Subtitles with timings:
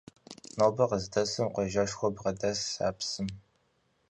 [0.57, 3.27] Нобэр къыздэсым къуажэшхуэу бгъэдэсщ а псым.